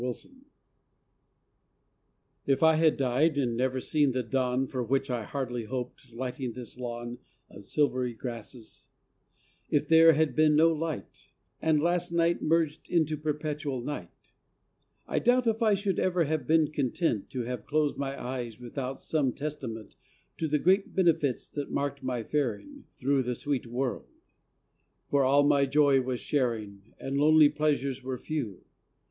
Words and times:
TESTAMENT 0.01 0.47
If 2.47 2.63
I 2.63 2.73
had 2.77 2.97
died, 2.97 3.37
and 3.37 3.55
never 3.55 3.79
seen 3.79 4.13
the 4.13 4.23
dawn 4.23 4.65
For 4.65 4.81
which 4.81 5.11
I 5.11 5.25
hardly 5.25 5.65
hoped, 5.65 6.11
lighting 6.11 6.53
this 6.53 6.75
lawn 6.75 7.19
Of 7.51 7.65
silvery 7.65 8.15
grasses; 8.15 8.87
if 9.69 9.87
there 9.87 10.13
had 10.13 10.35
been 10.35 10.55
no 10.55 10.73
light, 10.73 11.29
And 11.61 11.79
last 11.79 12.11
night 12.11 12.41
merged 12.41 12.89
into 12.89 13.15
perpetual 13.15 13.81
night; 13.83 14.31
I 15.07 15.19
doubt 15.19 15.45
if 15.45 15.61
I 15.61 15.75
should 15.75 15.99
ever 15.99 16.23
have 16.23 16.47
been 16.47 16.71
content 16.71 17.29
To 17.29 17.41
have 17.43 17.67
closed 17.67 17.95
my 17.97 18.19
eyes 18.19 18.59
without 18.59 18.99
some 18.99 19.31
testament 19.33 19.97
To 20.37 20.47
the 20.47 20.57
great 20.57 20.95
benefits 20.95 21.47
that 21.49 21.69
marked 21.69 22.01
my 22.01 22.23
faring 22.23 22.85
Through 22.95 23.21
the 23.21 23.35
sweet 23.35 23.67
world; 23.67 24.07
for 25.11 25.23
all 25.23 25.43
my 25.43 25.67
joy 25.67 26.01
was 26.01 26.19
sharing 26.19 26.91
And 26.99 27.17
lonely 27.19 27.49
pleasures 27.49 28.01
were 28.01 28.17
few. 28.17 28.63